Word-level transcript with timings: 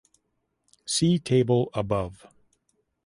See 0.87 1.19
table 1.19 1.69
above. 1.75 2.25